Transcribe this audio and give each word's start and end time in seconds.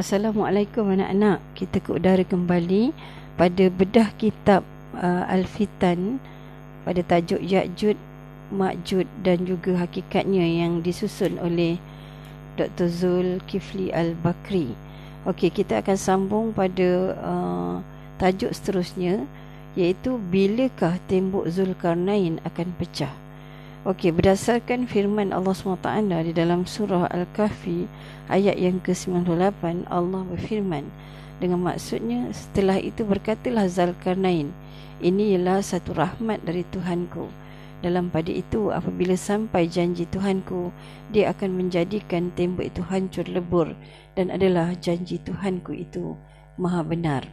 Assalamualaikum 0.00 0.96
anak-anak. 0.96 1.44
Kita 1.52 1.76
ke 1.76 1.92
udara 1.92 2.24
kembali 2.24 2.88
pada 3.36 3.68
bedah 3.68 4.08
kitab 4.16 4.64
uh, 4.96 5.28
Al-Fitan 5.28 6.16
pada 6.88 7.04
tajuk 7.04 7.36
Ya'jud, 7.36 8.00
Ma'jud 8.48 9.04
dan 9.20 9.44
juga 9.44 9.76
hakikatnya 9.76 10.40
yang 10.40 10.80
disusun 10.80 11.36
oleh 11.36 11.76
Dr. 12.56 12.88
Zul 12.88 13.28
Kifli 13.44 13.92
Al-Bakri. 13.92 14.72
Okey, 15.28 15.52
kita 15.52 15.84
akan 15.84 15.96
sambung 16.00 16.56
pada 16.56 17.12
uh, 17.20 17.84
tajuk 18.16 18.56
seterusnya 18.56 19.28
iaitu 19.76 20.16
bilakah 20.16 20.96
tembok 21.12 21.52
Zulkarnain 21.52 22.40
akan 22.48 22.72
pecah. 22.80 23.12
Okey, 23.80 24.12
berdasarkan 24.12 24.84
firman 24.84 25.32
Allah 25.32 25.56
SWT 25.56 25.88
di 26.28 26.36
dalam 26.36 26.68
surah 26.68 27.08
Al-Kahfi 27.08 27.88
ayat 28.28 28.60
yang 28.60 28.76
ke-98, 28.84 29.88
Allah 29.88 30.20
berfirman 30.28 30.84
dengan 31.40 31.64
maksudnya 31.64 32.28
setelah 32.28 32.76
itu 32.76 33.08
berkatalah 33.08 33.72
Zulkarnain, 33.72 34.52
ini 35.00 35.32
ialah 35.32 35.64
satu 35.64 35.96
rahmat 35.96 36.44
dari 36.44 36.60
Tuhanku. 36.68 37.32
Dalam 37.80 38.12
pada 38.12 38.28
itu 38.28 38.68
apabila 38.68 39.16
sampai 39.16 39.64
janji 39.64 40.04
Tuhanku, 40.04 40.68
dia 41.08 41.32
akan 41.32 41.64
menjadikan 41.64 42.28
tembok 42.36 42.68
itu 42.68 42.84
hancur 42.84 43.24
lebur 43.32 43.72
dan 44.12 44.28
adalah 44.28 44.76
janji 44.76 45.16
Tuhanku 45.24 45.72
itu 45.72 46.20
maha 46.60 46.84
benar. 46.84 47.24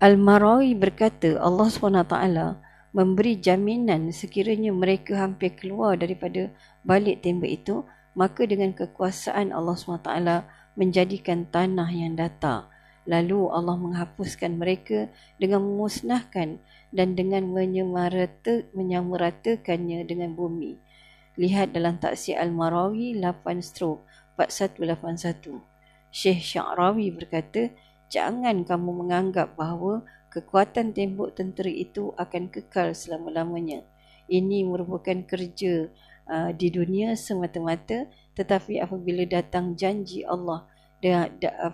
Al-Marawi 0.00 0.72
berkata 0.72 1.36
Allah 1.36 1.68
SWT 1.68 2.16
memberi 2.90 3.38
jaminan 3.38 4.10
sekiranya 4.10 4.74
mereka 4.74 5.22
hampir 5.22 5.54
keluar 5.54 5.94
daripada 5.94 6.50
balik 6.82 7.22
tembok 7.22 7.50
itu, 7.50 7.76
maka 8.18 8.42
dengan 8.46 8.74
kekuasaan 8.74 9.54
Allah 9.54 9.76
SWT 9.78 10.10
menjadikan 10.74 11.46
tanah 11.46 11.90
yang 11.90 12.18
datar. 12.18 12.66
Lalu 13.08 13.48
Allah 13.50 13.80
menghapuskan 13.80 14.60
mereka 14.60 15.08
dengan 15.40 15.64
memusnahkan 15.64 16.60
dan 16.92 17.08
dengan 17.16 17.48
menyamarata, 17.48 18.68
menyamaratakannya 18.76 20.04
dengan 20.04 20.36
bumi. 20.36 20.78
Lihat 21.40 21.72
dalam 21.72 21.96
taksir 21.96 22.36
Al-Marawi 22.36 23.16
8 23.16 23.64
stroke 23.64 24.04
4181. 24.36 25.64
Syekh 26.10 26.42
Syarawi 26.42 27.14
berkata, 27.14 27.70
jangan 28.10 28.66
kamu 28.66 29.06
menganggap 29.06 29.54
bahawa 29.54 30.02
kekuatan 30.30 30.94
tembok 30.94 31.34
tentera 31.34 31.68
itu 31.68 32.14
akan 32.14 32.48
kekal 32.48 32.94
selama-lamanya. 32.94 33.82
Ini 34.30 34.62
merupakan 34.62 35.26
kerja 35.26 35.90
uh, 36.30 36.50
di 36.54 36.70
dunia 36.70 37.18
semata-mata 37.18 38.06
tetapi 38.38 38.78
apabila 38.78 39.26
datang 39.26 39.74
janji 39.74 40.22
Allah 40.24 40.64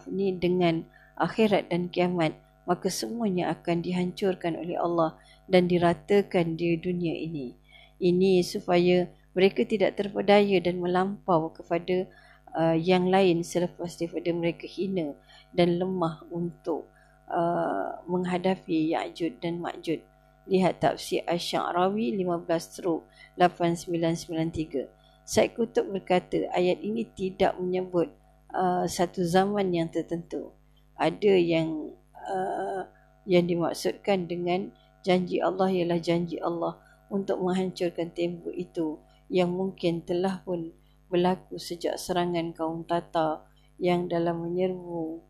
ni 0.09 0.35
dengan 0.39 0.87
akhirat 1.19 1.69
dan 1.69 1.93
kiamat 1.93 2.35
maka 2.67 2.91
semuanya 2.91 3.55
akan 3.55 3.85
dihancurkan 3.85 4.59
oleh 4.59 4.75
Allah 4.75 5.15
dan 5.47 5.71
diratakan 5.71 6.59
di 6.59 6.75
dunia 6.75 7.15
ini. 7.15 7.55
Ini 8.03 8.43
supaya 8.43 9.07
mereka 9.33 9.63
tidak 9.63 9.95
terpedaya 9.95 10.59
dan 10.59 10.83
melampau 10.83 11.55
kepada 11.55 12.11
uh, 12.59 12.75
yang 12.75 13.07
lain 13.07 13.47
selepas 13.47 13.95
daripada 13.95 14.35
mereka 14.35 14.67
hina 14.67 15.15
dan 15.55 15.79
lemah 15.79 16.27
untuk 16.35 16.91
uh, 17.31 18.01
menghadapi 18.07 18.95
Ya'jud 18.95 19.39
dan 19.43 19.59
Ma'jud. 19.63 20.03
Lihat 20.47 20.79
tafsir 20.79 21.27
Ash-Sha'rawi 21.27 22.15
15 22.23 22.47
stroke 22.63 23.05
8993. 23.39 24.87
Syed 25.27 25.59
Kutub 25.59 25.91
berkata 25.91 26.47
ayat 26.55 26.79
ini 26.87 27.03
tidak 27.19 27.59
menyebut 27.59 28.15
uh, 28.55 28.87
satu 28.87 29.27
zaman 29.27 29.75
yang 29.75 29.91
tertentu. 29.91 30.55
Ada 30.95 31.35
yang 31.35 31.91
uh, 32.15 32.87
yang 33.27 33.51
dimaksudkan 33.51 34.31
dengan 34.31 34.71
janji 35.03 35.43
Allah 35.43 35.67
ialah 35.67 35.99
janji 35.99 36.39
Allah 36.39 36.79
untuk 37.11 37.43
menghancurkan 37.43 38.15
tembok 38.15 38.55
itu 38.55 39.03
yang 39.27 39.51
mungkin 39.51 40.07
telah 40.07 40.43
pun 40.47 40.71
berlaku 41.11 41.59
sejak 41.59 41.99
serangan 41.99 42.55
kaum 42.55 42.87
Tatar 42.87 43.43
yang 43.83 44.07
dalam 44.07 44.47
menyerbu 44.47 45.23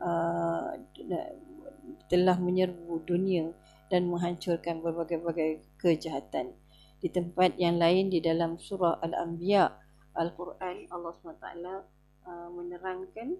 uh, 0.00 0.74
telah 2.08 2.36
menyerbu 2.38 3.04
dunia 3.06 3.52
dan 3.92 4.08
menghancurkan 4.08 4.80
berbagai-bagai 4.80 5.62
kejahatan. 5.78 6.56
Di 7.04 7.12
tempat 7.12 7.60
yang 7.60 7.76
lain 7.76 8.08
di 8.08 8.24
dalam 8.24 8.56
surah 8.56 8.96
Al-Anbiya 9.04 9.68
Al-Quran 10.16 10.88
Allah 10.88 11.12
SWT 11.12 11.46
uh, 12.24 12.48
menerangkan 12.54 13.36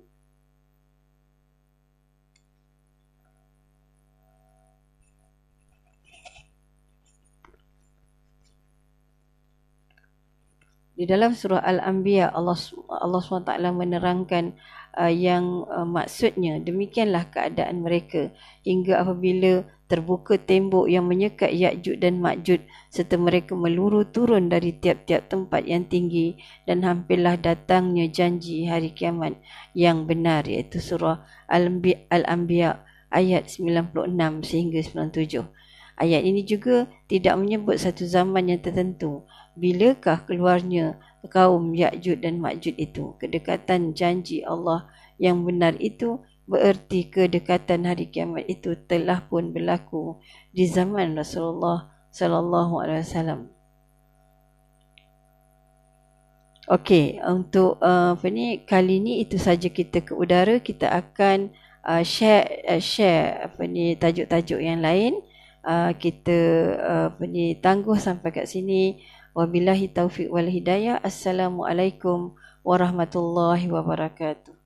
Di 10.94 11.10
dalam 11.10 11.34
surah 11.34 11.59
Al-Anbiya 11.59 12.31
Allah 12.31 12.55
Allah 12.87 13.19
SWT 13.19 13.50
menerangkan 13.75 14.55
uh, 14.94 15.10
yang 15.10 15.66
uh, 15.66 15.82
maksudnya 15.82 16.62
demikianlah 16.62 17.27
keadaan 17.34 17.82
mereka 17.82 18.31
hingga 18.62 19.03
apabila 19.03 19.66
terbuka 19.91 20.38
tembok 20.38 20.87
yang 20.87 21.04
menyekat 21.10 21.50
Ya'jud 21.50 21.99
dan 21.99 22.22
Ma'jud 22.22 22.62
serta 22.94 23.19
mereka 23.19 23.59
meluru 23.59 24.06
turun 24.06 24.47
dari 24.47 24.71
tiap-tiap 24.71 25.27
tempat 25.28 25.66
yang 25.66 25.84
tinggi 25.84 26.38
dan 26.62 26.87
hampirlah 26.87 27.37
datangnya 27.43 28.06
janji 28.09 28.65
hari 28.65 28.94
kiamat 28.94 29.34
yang 29.75 30.06
benar 30.06 30.47
iaitu 30.47 30.78
surah 30.78 31.27
Al-Anbiya 31.50 32.81
ayat 33.10 33.50
96 33.50 34.47
sehingga 34.47 34.78
97. 35.10 35.43
Ayat 35.94 36.27
ini 36.27 36.43
juga 36.43 36.91
tidak 37.06 37.38
menyebut 37.38 37.78
satu 37.78 38.03
zaman 38.03 38.50
yang 38.50 38.59
tertentu. 38.59 39.22
Bilakah 39.55 40.27
keluarnya 40.27 40.99
kaum 41.31 41.71
Ya'jud 41.71 42.19
dan 42.19 42.43
Ma'jud 42.43 42.75
itu? 42.75 43.15
Kedekatan 43.22 43.94
janji 43.94 44.43
Allah 44.43 44.91
yang 45.22 45.47
benar 45.47 45.78
itu 45.78 46.19
bererti 46.44 47.09
kedekatan 47.09 47.88
hari 47.88 48.10
kiamat 48.10 48.44
itu 48.50 48.77
telah 48.91 49.25
pun 49.25 49.54
berlaku 49.54 50.21
di 50.53 50.69
zaman 50.69 51.16
Rasulullah 51.16 51.88
sallallahu 52.12 52.75
alaihi 52.83 53.00
wasallam. 53.06 53.41
Okey, 56.65 57.21
untuk 57.21 57.77
uh, 57.84 58.16
apa 58.16 58.27
ni 58.33 58.65
kali 58.65 58.97
ni 58.97 59.21
itu 59.21 59.37
saja 59.37 59.69
kita 59.69 60.00
ke 60.00 60.16
udara 60.16 60.56
kita 60.65 60.88
akan 60.88 61.53
uh, 61.84 62.00
share 62.00 62.65
uh, 62.65 62.81
share 62.81 63.44
apa 63.44 63.69
ni 63.69 63.93
tajuk-tajuk 64.00 64.65
yang 64.65 64.81
lain 64.81 65.21
uh, 65.66 65.92
kita 65.97 66.38
uh, 66.78 67.06
apa 67.12 67.25
ni 67.26 67.58
tangguh 67.58 67.97
sampai 67.98 68.30
kat 68.30 68.47
sini. 68.47 69.00
Wabillahi 69.34 69.91
taufik 69.91 70.30
wal 70.30 70.47
hidayah. 70.47 71.02
Assalamualaikum 71.02 72.38
warahmatullahi 72.62 73.66
wabarakatuh 73.66 74.63